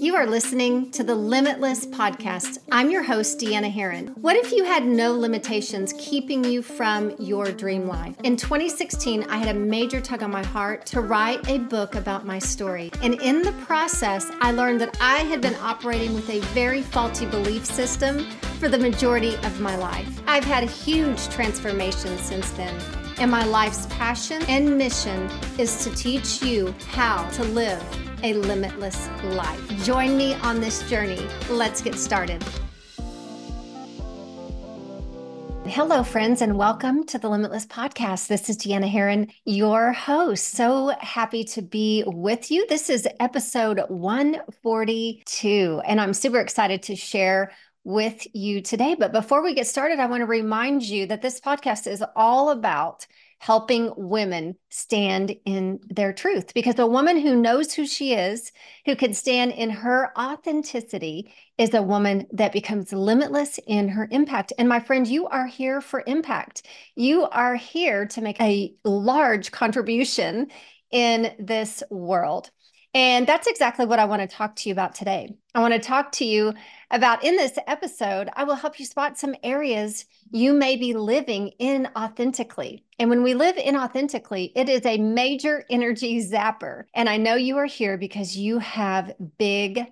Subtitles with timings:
[0.00, 2.58] You are listening to the Limitless Podcast.
[2.70, 4.16] I'm your host, Deanna Herrin.
[4.18, 8.14] What if you had no limitations keeping you from your dream life?
[8.22, 12.24] In 2016, I had a major tug on my heart to write a book about
[12.24, 12.92] my story.
[13.02, 17.26] And in the process, I learned that I had been operating with a very faulty
[17.26, 18.24] belief system
[18.60, 20.22] for the majority of my life.
[20.28, 22.80] I've had a huge transformation since then.
[23.18, 25.28] And my life's passion and mission
[25.58, 29.84] is to teach you how to live a limitless life.
[29.84, 31.26] Join me on this journey.
[31.50, 32.44] Let's get started.
[35.66, 38.26] Hello, friends, and welcome to the Limitless Podcast.
[38.26, 40.52] This is Deanna Herrin, your host.
[40.52, 42.66] So happy to be with you.
[42.68, 47.52] This is episode 142, and I'm super excited to share
[47.84, 48.96] with you today.
[48.98, 52.50] But before we get started, I want to remind you that this podcast is all
[52.50, 53.06] about
[53.38, 56.52] helping women stand in their truth.
[56.54, 58.52] Because a woman who knows who she is,
[58.84, 64.52] who can stand in her authenticity, is a woman that becomes limitless in her impact.
[64.58, 66.62] And my friend, you are here for impact.
[66.94, 70.48] You are here to make a large contribution
[70.90, 72.50] in this world.
[72.98, 75.32] And that's exactly what I want to talk to you about today.
[75.54, 76.52] I want to talk to you
[76.90, 81.52] about in this episode, I will help you spot some areas you may be living
[81.60, 82.82] inauthentically.
[82.98, 86.86] And when we live inauthentically, it is a major energy zapper.
[86.92, 89.86] And I know you are here because you have big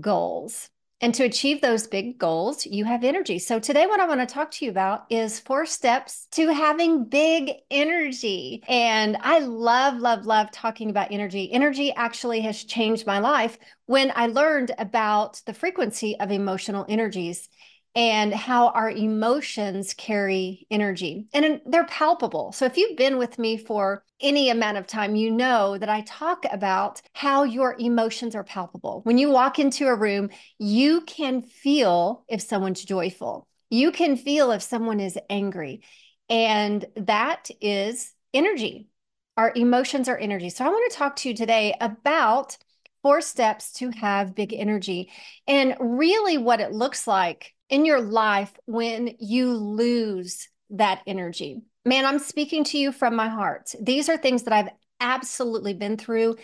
[0.00, 0.70] goals.
[1.02, 3.40] And to achieve those big goals, you have energy.
[3.40, 7.06] So, today, what I want to talk to you about is four steps to having
[7.06, 8.62] big energy.
[8.68, 11.52] And I love, love, love talking about energy.
[11.52, 17.48] Energy actually has changed my life when I learned about the frequency of emotional energies
[17.94, 22.52] and how our emotions carry energy and they're palpable.
[22.52, 26.00] So if you've been with me for any amount of time, you know that I
[26.02, 29.00] talk about how your emotions are palpable.
[29.04, 33.46] When you walk into a room, you can feel if someone's joyful.
[33.68, 35.82] You can feel if someone is angry.
[36.30, 38.88] And that is energy.
[39.36, 40.50] Our emotions are energy.
[40.50, 42.56] So I want to talk to you today about
[43.02, 45.10] four steps to have big energy
[45.46, 51.62] and really what it looks like in your life when you lose that energy.
[51.84, 53.74] Man, I'm speaking to you from my heart.
[53.80, 54.70] These are things that I've
[55.00, 56.36] absolutely been through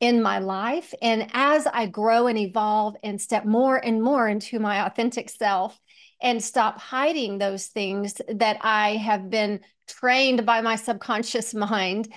[0.00, 0.92] in my life.
[1.02, 5.78] And as I grow and evolve and step more and more into my authentic self
[6.20, 12.12] and stop hiding those things that I have been trained by my subconscious mind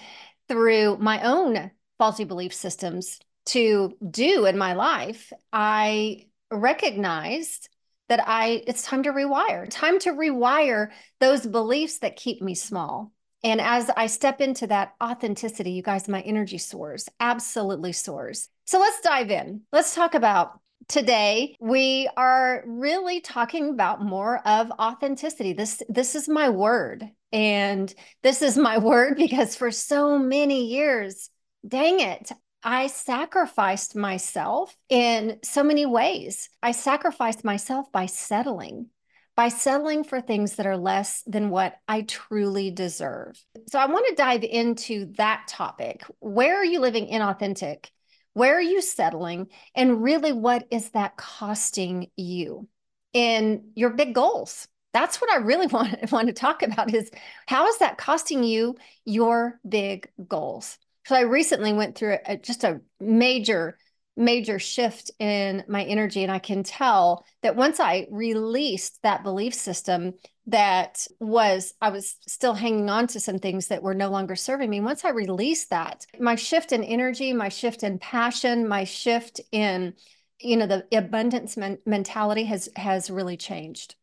[0.47, 7.69] through my own faulty belief systems to do in my life, I recognized
[8.07, 10.89] that I it's time to rewire, time to rewire
[11.19, 13.11] those beliefs that keep me small.
[13.43, 18.49] And as I step into that authenticity, you guys, my energy soars, absolutely soars.
[18.65, 19.61] So let's dive in.
[19.71, 25.53] Let's talk about today we are really talking about more of authenticity.
[25.53, 27.09] This this is my word.
[27.31, 31.29] And this is my word because for so many years,
[31.67, 32.31] dang it,
[32.63, 36.49] I sacrificed myself in so many ways.
[36.61, 38.87] I sacrificed myself by settling,
[39.35, 43.41] by settling for things that are less than what I truly deserve.
[43.71, 46.03] So I want to dive into that topic.
[46.19, 47.91] Where are you living inauthentic?
[48.33, 49.47] Where are you settling?
[49.73, 52.67] And really, what is that costing you
[53.13, 54.67] in your big goals?
[54.93, 57.09] That's what I really want, want to talk about is
[57.47, 58.75] how is that costing you
[59.05, 60.77] your big goals?
[61.05, 63.77] So I recently went through a, just a major,
[64.15, 66.23] major shift in my energy.
[66.23, 70.13] And I can tell that once I released that belief system
[70.47, 74.69] that was, I was still hanging on to some things that were no longer serving
[74.69, 74.81] me.
[74.81, 79.93] Once I released that, my shift in energy, my shift in passion, my shift in,
[80.39, 83.95] you know, the abundance men- mentality has has really changed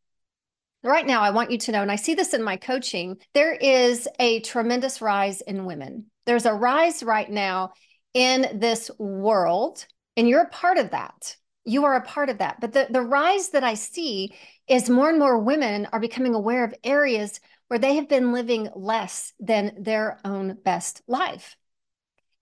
[0.86, 3.54] right now, I want you to know, and I see this in my coaching, there
[3.54, 6.06] is a tremendous rise in women.
[6.26, 7.72] There's a rise right now
[8.14, 11.36] in this world, and you're a part of that.
[11.64, 12.60] You are a part of that.
[12.60, 14.34] But the, the rise that I see
[14.68, 18.68] is more and more women are becoming aware of areas where they have been living
[18.74, 21.56] less than their own best life.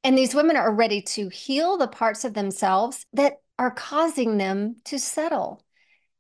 [0.03, 4.77] And these women are ready to heal the parts of themselves that are causing them
[4.85, 5.63] to settle.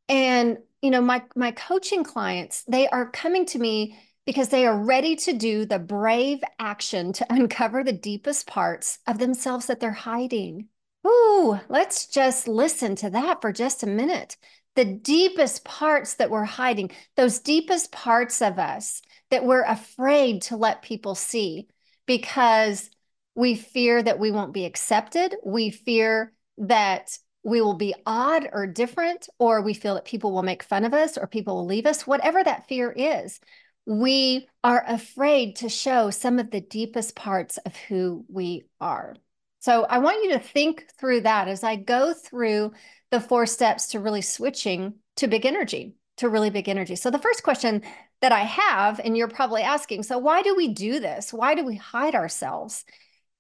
[0.09, 4.77] And you know my my coaching clients they are coming to me because they are
[4.77, 9.93] ready to do the brave action to uncover the deepest parts of themselves that they're
[9.93, 10.69] hiding.
[11.07, 11.35] Ooh
[11.69, 14.37] let's just listen to that for just a minute.
[14.77, 20.57] The deepest parts that we're hiding those deepest parts of us that we're afraid to
[20.57, 21.69] let people see
[22.07, 22.91] because
[23.35, 25.35] we fear that we won't be accepted.
[25.45, 30.43] We fear that we will be odd or different, or we feel that people will
[30.43, 33.39] make fun of us or people will leave us, whatever that fear is,
[33.87, 39.15] we are afraid to show some of the deepest parts of who we are.
[39.61, 42.73] So I want you to think through that as I go through
[43.11, 46.97] the four steps to really switching to big energy, to really big energy.
[46.97, 47.83] So the first question
[48.21, 51.33] that I have, and you're probably asking, so why do we do this?
[51.33, 52.85] Why do we hide ourselves?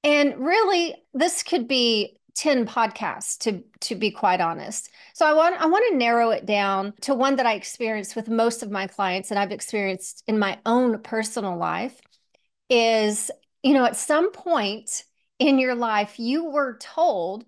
[0.02, 4.90] And really, this could be 10 podcasts to to be quite honest.
[5.14, 8.28] So I want I want to narrow it down to one that I experienced with
[8.28, 12.00] most of my clients and I've experienced in my own personal life
[12.70, 13.30] is
[13.62, 15.04] you know at some point
[15.38, 17.44] in your life you were told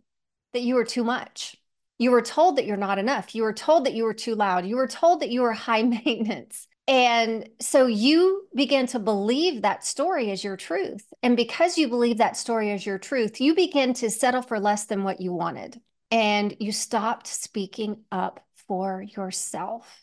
[0.52, 1.56] that you were too much.
[1.98, 3.34] You were told that you're not enough.
[3.34, 4.66] You were told that you were too loud.
[4.66, 6.66] You were told that you were high maintenance.
[6.88, 11.04] And so you begin to believe that story as your truth.
[11.22, 14.84] And because you believe that story as your truth, you begin to settle for less
[14.84, 15.80] than what you wanted.
[16.12, 20.00] And you stopped speaking up for yourself.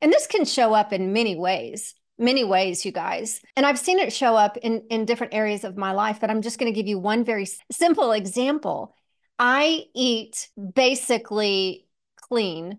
[0.00, 3.40] And this can show up in many ways, many ways, you guys.
[3.56, 6.42] And I've seen it show up in, in different areas of my life, but I'm
[6.42, 8.96] just going to give you one very simple example.
[9.38, 11.86] I eat basically
[12.20, 12.78] clean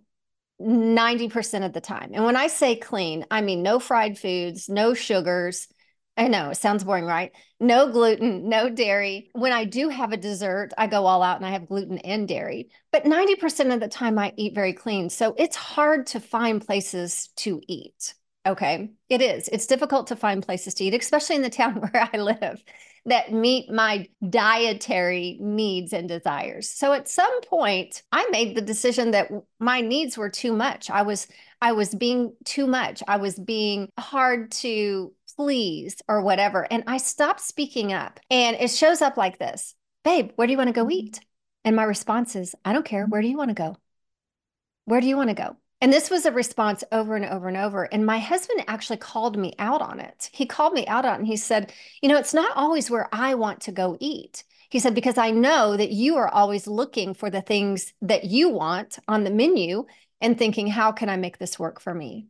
[0.61, 2.11] 90% of the time.
[2.13, 5.67] And when I say clean, I mean no fried foods, no sugars.
[6.17, 7.31] I know it sounds boring, right?
[7.61, 9.29] No gluten, no dairy.
[9.33, 12.27] When I do have a dessert, I go all out and I have gluten and
[12.27, 12.69] dairy.
[12.91, 15.09] But 90% of the time, I eat very clean.
[15.09, 18.15] So it's hard to find places to eat.
[18.45, 18.89] Okay.
[19.07, 19.47] It is.
[19.47, 22.61] It's difficult to find places to eat, especially in the town where I live
[23.09, 26.69] that meet my dietary needs and desires.
[26.69, 29.29] So at some point, I made the decision that
[29.59, 30.89] my needs were too much.
[30.89, 31.27] I was
[31.61, 33.03] I was being too much.
[33.07, 36.67] I was being hard to please or whatever.
[36.71, 38.19] And I stopped speaking up.
[38.29, 39.75] And it shows up like this.
[40.03, 41.19] Babe, where do you want to go eat?
[41.65, 43.05] And my response is, I don't care.
[43.05, 43.75] Where do you want to go?
[44.85, 45.57] Where do you want to go?
[45.81, 47.83] And this was a response over and over and over.
[47.83, 50.29] And my husband actually called me out on it.
[50.33, 51.71] He called me out on it and he said,
[52.01, 54.43] You know, it's not always where I want to go eat.
[54.69, 58.49] He said, Because I know that you are always looking for the things that you
[58.49, 59.85] want on the menu
[60.19, 62.27] and thinking, How can I make this work for me?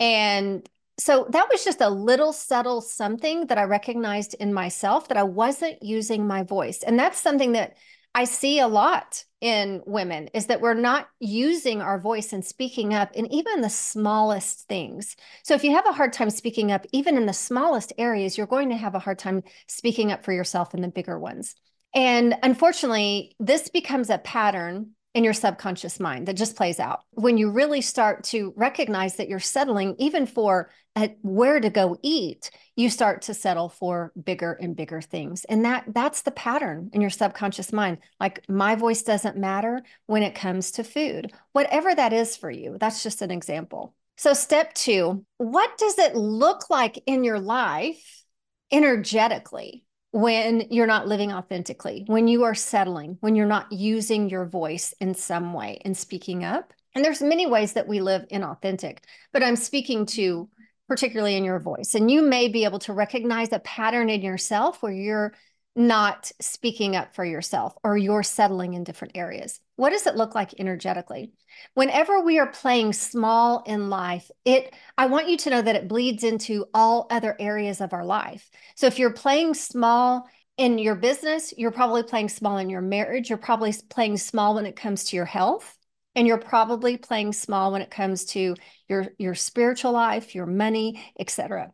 [0.00, 0.66] And
[0.98, 5.22] so that was just a little subtle something that I recognized in myself that I
[5.24, 6.82] wasn't using my voice.
[6.82, 7.76] And that's something that
[8.14, 12.94] I see a lot in women is that we're not using our voice and speaking
[12.94, 15.16] up in even the smallest things.
[15.42, 18.46] So if you have a hard time speaking up, even in the smallest areas, you're
[18.46, 21.54] going to have a hard time speaking up for yourself in the bigger ones.
[21.94, 27.00] And unfortunately, this becomes a pattern in your subconscious mind that just plays out.
[27.12, 31.96] When you really start to recognize that you're settling, even for a, where to go
[32.02, 35.44] eat, you start to settle for bigger and bigger things.
[35.44, 37.98] And that that's the pattern in your subconscious mind.
[38.20, 41.32] Like my voice doesn't matter when it comes to food.
[41.52, 43.94] Whatever that is for you, that's just an example.
[44.16, 48.24] So step 2, what does it look like in your life
[48.70, 54.46] energetically when you're not living authentically, when you are settling, when you're not using your
[54.46, 56.72] voice in some way and speaking up.
[56.94, 58.98] And there's many ways that we live inauthentic,
[59.32, 60.48] but I'm speaking to
[60.88, 61.94] particularly in your voice.
[61.94, 65.34] And you may be able to recognize a pattern in yourself where you're
[65.76, 69.60] not speaking up for yourself or you're settling in different areas.
[69.78, 71.30] What does it look like energetically?
[71.74, 75.86] Whenever we are playing small in life, it I want you to know that it
[75.86, 78.50] bleeds into all other areas of our life.
[78.74, 83.28] So if you're playing small in your business, you're probably playing small in your marriage,
[83.28, 85.78] you're probably playing small when it comes to your health,
[86.16, 88.56] and you're probably playing small when it comes to
[88.88, 91.70] your your spiritual life, your money, etc.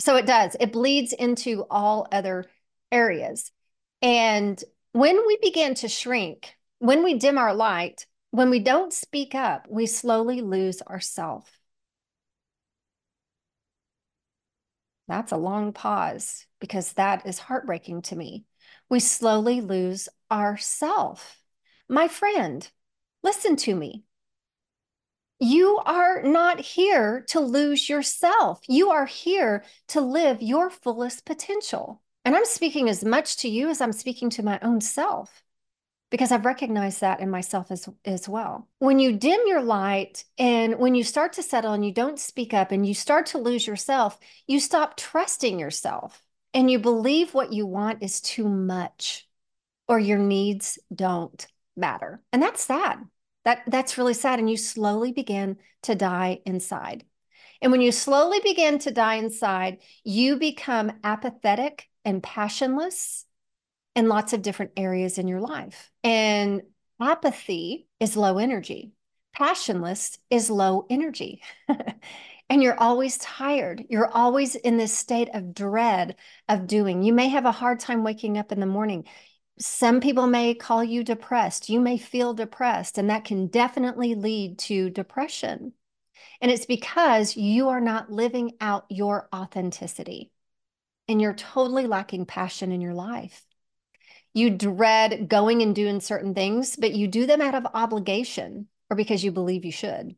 [0.00, 0.54] So it does.
[0.60, 2.44] It bleeds into all other
[2.92, 3.52] areas.
[4.02, 4.62] And
[4.92, 6.54] when we begin to shrink,
[6.86, 11.50] when we dim our light, when we don't speak up, we slowly lose ourself.
[15.08, 18.44] That's a long pause because that is heartbreaking to me.
[18.88, 21.40] We slowly lose ourself.
[21.88, 22.68] My friend,
[23.22, 24.04] listen to me.
[25.40, 28.60] You are not here to lose yourself.
[28.68, 32.00] You are here to live your fullest potential.
[32.24, 35.42] And I'm speaking as much to you as I'm speaking to my own self
[36.10, 38.68] because I've recognized that in myself as, as well.
[38.78, 42.54] When you dim your light and when you start to settle and you don't speak
[42.54, 46.22] up and you start to lose yourself, you stop trusting yourself
[46.54, 49.28] and you believe what you want is too much
[49.88, 51.46] or your needs don't
[51.76, 52.22] matter.
[52.32, 52.98] And that's sad.
[53.44, 54.38] That, that's really sad.
[54.38, 57.04] And you slowly begin to die inside.
[57.62, 63.24] And when you slowly begin to die inside, you become apathetic and passionless
[63.96, 65.90] in lots of different areas in your life.
[66.04, 66.62] And
[67.00, 68.92] Apathy is low energy.
[69.32, 71.42] Passionless is low energy.
[72.48, 73.84] and you're always tired.
[73.88, 76.16] You're always in this state of dread
[76.48, 77.02] of doing.
[77.02, 79.04] You may have a hard time waking up in the morning.
[79.58, 81.70] Some people may call you depressed.
[81.70, 85.72] You may feel depressed, and that can definitely lead to depression.
[86.42, 90.30] And it's because you are not living out your authenticity
[91.08, 93.46] and you're totally lacking passion in your life.
[94.36, 98.96] You dread going and doing certain things, but you do them out of obligation or
[98.96, 100.14] because you believe you should,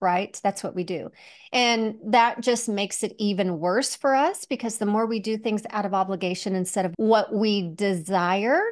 [0.00, 0.40] right?
[0.42, 1.10] That's what we do.
[1.52, 5.64] And that just makes it even worse for us because the more we do things
[5.68, 8.62] out of obligation instead of what we desire,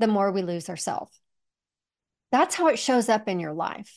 [0.00, 1.18] the more we lose ourselves.
[2.30, 3.90] That's how it shows up in your life.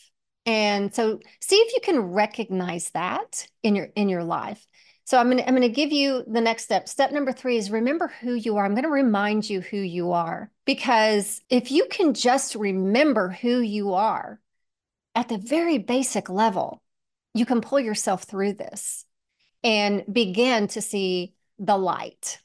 [0.45, 4.65] And so see if you can recognize that in your in your life.
[5.09, 6.87] So I'm going to I'm going to give you the next step.
[6.87, 8.63] Step number 3 is remember who you are.
[8.63, 13.59] I'm going to remind you who you are because if you can just remember who
[13.59, 14.39] you are
[15.15, 16.83] at the very basic level,
[17.33, 19.03] you can pull yourself through this
[19.63, 22.39] and begin to see the light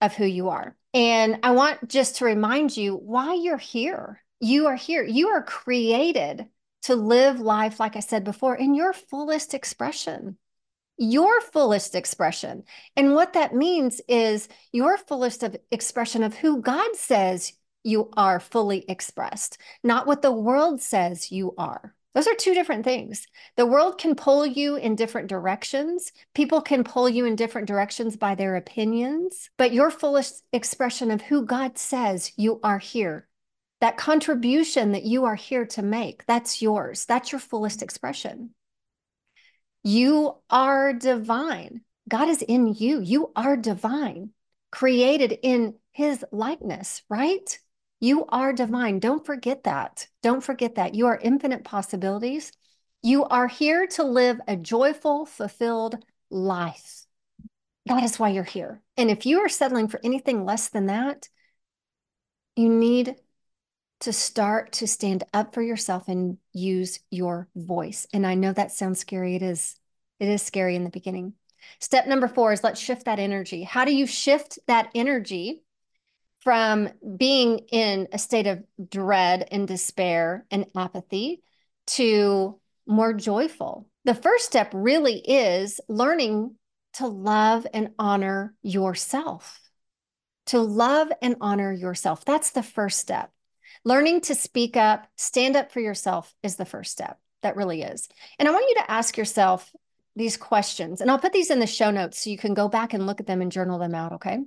[0.00, 0.74] of who you are.
[0.94, 4.22] And I want just to remind you why you're here.
[4.40, 5.04] You are here.
[5.04, 6.46] You are created
[6.84, 10.38] to live life, like I said before, in your fullest expression
[10.96, 12.64] your fullest expression.
[12.96, 17.52] And what that means is your fullest of expression of who God says
[17.84, 21.94] you are fully expressed, not what the world says you are.
[22.14, 23.26] Those are two different things.
[23.56, 26.12] The world can pull you in different directions.
[26.34, 31.20] People can pull you in different directions by their opinions, but your fullest expression of
[31.20, 33.28] who God says you are here,
[33.82, 37.04] that contribution that you are here to make, that's yours.
[37.04, 38.54] That's your fullest expression.
[39.86, 41.82] You are divine.
[42.08, 43.00] God is in you.
[43.00, 44.30] You are divine,
[44.72, 47.56] created in his likeness, right?
[48.00, 48.98] You are divine.
[48.98, 50.08] Don't forget that.
[50.24, 50.96] Don't forget that.
[50.96, 52.50] You are infinite possibilities.
[53.04, 57.06] You are here to live a joyful, fulfilled life.
[57.84, 58.82] That is why you're here.
[58.96, 61.28] And if you are settling for anything less than that,
[62.56, 63.14] you need
[64.00, 68.06] to start to stand up for yourself and use your voice.
[68.12, 69.36] And I know that sounds scary.
[69.36, 69.76] It is.
[70.18, 71.34] It is scary in the beginning.
[71.80, 73.62] Step number four is let's shift that energy.
[73.62, 75.62] How do you shift that energy
[76.40, 81.42] from being in a state of dread and despair and apathy
[81.88, 83.88] to more joyful?
[84.04, 86.54] The first step really is learning
[86.94, 89.60] to love and honor yourself.
[90.46, 92.24] To love and honor yourself.
[92.24, 93.30] That's the first step.
[93.84, 97.18] Learning to speak up, stand up for yourself is the first step.
[97.42, 98.08] That really is.
[98.38, 99.72] And I want you to ask yourself
[100.14, 102.94] these questions, and I'll put these in the show notes so you can go back
[102.94, 104.12] and look at them and journal them out.
[104.12, 104.38] Okay.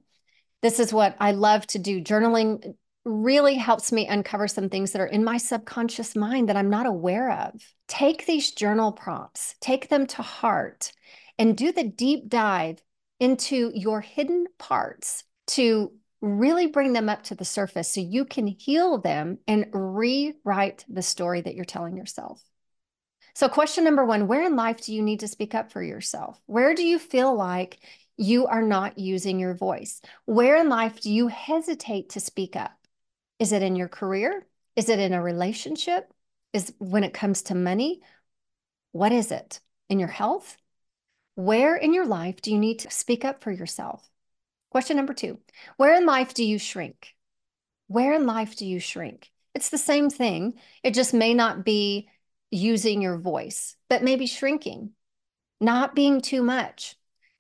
[0.62, 2.02] This is what I love to do.
[2.02, 2.74] Journaling
[3.06, 6.86] really helps me uncover some things that are in my subconscious mind that I'm not
[6.86, 7.62] aware of.
[7.88, 10.92] Take these journal prompts, take them to heart,
[11.38, 12.82] and do the deep dive
[13.20, 18.48] into your hidden parts to really bring them up to the surface so you can
[18.48, 22.42] heal them and rewrite the story that you're telling yourself.
[23.36, 26.42] So, question number one Where in life do you need to speak up for yourself?
[26.46, 27.80] Where do you feel like
[28.18, 30.02] you are not using your voice?
[30.26, 32.78] Where in life do you hesitate to speak up?
[33.40, 34.46] Is it in your career?
[34.76, 36.12] Is it in a relationship?
[36.52, 38.02] Is when it comes to money?
[38.92, 39.62] What is it?
[39.88, 40.58] In your health?
[41.36, 44.10] Where in your life do you need to speak up for yourself?
[44.70, 45.40] Question number two
[45.78, 47.16] Where in life do you shrink?
[47.88, 49.32] Where in life do you shrink?
[49.56, 50.60] It's the same thing.
[50.84, 52.08] It just may not be
[52.52, 54.92] using your voice, but maybe shrinking,
[55.60, 56.96] not being too much,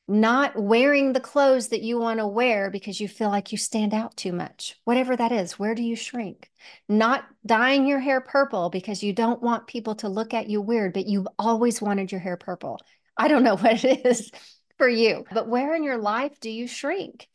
[0.07, 3.93] not wearing the clothes that you want to wear because you feel like you stand
[3.93, 4.75] out too much.
[4.83, 6.49] Whatever that is, where do you shrink?
[6.87, 10.93] Not dyeing your hair purple because you don't want people to look at you weird,
[10.93, 12.79] but you've always wanted your hair purple.
[13.15, 14.31] I don't know what it is
[14.79, 17.27] for you, but where in your life do you shrink?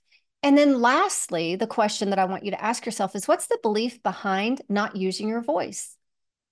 [0.42, 3.60] And then lastly, the question that I want you to ask yourself is what's the
[3.62, 5.96] belief behind not using your voice?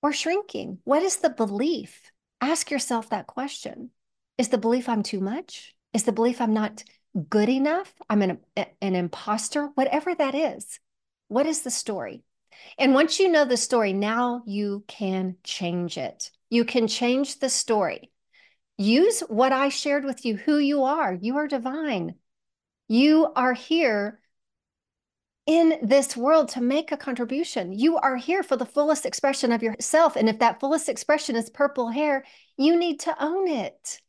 [0.03, 0.79] or shrinking?
[0.85, 2.11] What is the belief?
[2.41, 3.91] Ask yourself that question.
[4.37, 5.75] Is the belief I'm too much?
[5.93, 6.83] Is the belief I'm not
[7.29, 7.93] good enough?
[8.11, 9.69] I'm an, an imposter?
[9.75, 10.81] Whatever that is.
[11.29, 12.25] What is the story?
[12.79, 16.31] And once you know the story, now you can change it.
[16.51, 18.11] You can change the story.
[18.79, 21.15] Use what I shared with you, who you are.
[21.15, 22.15] You are divine.
[22.89, 24.21] You are here
[25.47, 27.73] in this world to make a contribution.
[27.73, 30.17] You are here for the fullest expression of yourself.
[30.17, 32.25] And if that fullest expression is purple hair,
[32.57, 34.01] you need to own it.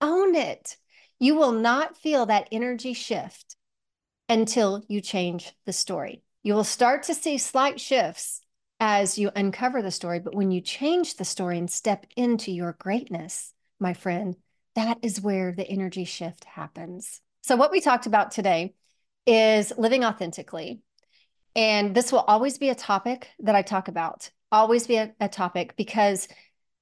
[0.00, 0.76] Own it.
[1.18, 3.56] You will not feel that energy shift
[4.28, 6.22] until you change the story.
[6.42, 8.40] You will start to see slight shifts,
[8.80, 10.20] as you uncover the story.
[10.20, 14.36] But when you change the story and step into your greatness, my friend,
[14.74, 17.20] that is where the energy shift happens.
[17.42, 18.74] So, what we talked about today
[19.26, 20.80] is living authentically.
[21.56, 25.28] And this will always be a topic that I talk about, always be a, a
[25.28, 26.28] topic because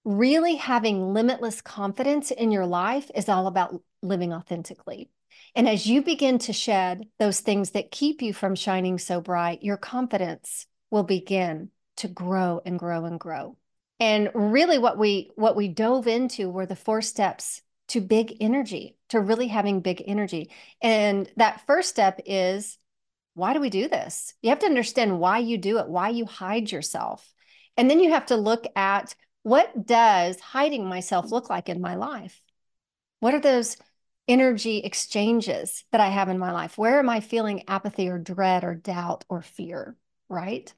[0.04, 5.10] really having limitless confidence in your life is all about living authentically.
[5.54, 9.62] And as you begin to shed those things that keep you from shining so bright,
[9.62, 13.56] your confidence will begin to grow and grow and grow.
[14.00, 18.96] And really what we what we dove into were the four steps to big energy,
[19.08, 20.50] to really having big energy.
[20.82, 22.78] And that first step is
[23.34, 24.34] why do we do this?
[24.42, 27.32] You have to understand why you do it, why you hide yourself.
[27.76, 31.94] And then you have to look at what does hiding myself look like in my
[31.94, 32.42] life?
[33.20, 33.76] What are those
[34.26, 36.76] energy exchanges that I have in my life?
[36.76, 39.96] Where am I feeling apathy or dread or doubt or fear?
[40.28, 40.72] Right.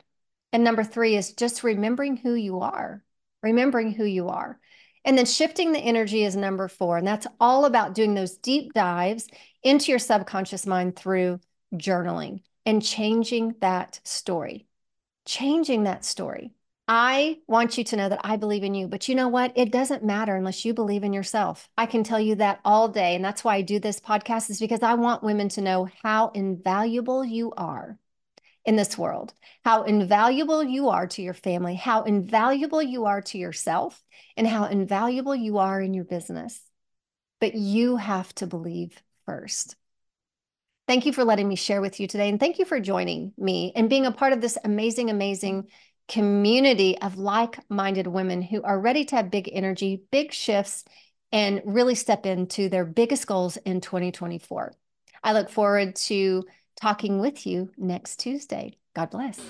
[0.53, 3.03] And number three is just remembering who you are,
[3.43, 4.59] remembering who you are.
[5.05, 6.99] And then shifting the energy is number four.
[6.99, 9.29] And that's all about doing those deep dives
[9.63, 11.41] into your subconscious mind through
[11.75, 14.67] journaling and changing that story,
[15.25, 16.53] changing that story.
[16.87, 19.53] I want you to know that I believe in you, but you know what?
[19.55, 21.69] It doesn't matter unless you believe in yourself.
[21.79, 23.15] I can tell you that all day.
[23.15, 26.29] And that's why I do this podcast, is because I want women to know how
[26.35, 27.97] invaluable you are
[28.65, 29.33] in this world,
[29.65, 34.03] how invaluable you are to your family, how invaluable you are to yourself,
[34.37, 36.61] and how invaluable you are in your business.
[37.41, 39.77] But you have to believe first.
[40.87, 42.29] Thank you for letting me share with you today.
[42.29, 45.69] And thank you for joining me and being a part of this amazing, amazing
[46.09, 50.85] community of like minded women who are ready to have big energy, big shifts,
[51.31, 54.75] and really step into their biggest goals in 2024.
[55.23, 56.45] I look forward to
[56.81, 58.77] talking with you next Tuesday.
[58.95, 59.41] God bless.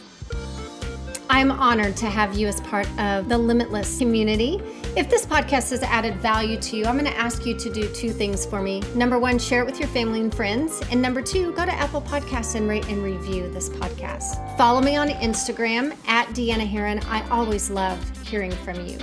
[1.32, 4.60] I'm honored to have you as part of the Limitless community.
[4.96, 7.88] If this podcast has added value to you, I'm going to ask you to do
[7.94, 8.80] two things for me.
[8.96, 10.82] Number one, share it with your family and friends.
[10.90, 14.56] And number two, go to Apple Podcasts and rate and review this podcast.
[14.58, 17.00] Follow me on Instagram at Deanna Herrin.
[17.06, 18.98] I always love hearing from you.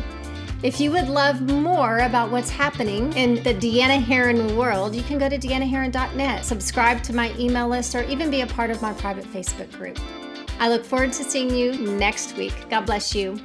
[0.64, 5.20] If you would love more about what's happening in the Deanna Herrin world, you can
[5.20, 8.92] go to deannaherrin.net, subscribe to my email list, or even be a part of my
[8.94, 10.00] private Facebook group.
[10.60, 12.56] I look forward to seeing you next week.
[12.72, 13.40] God bless you.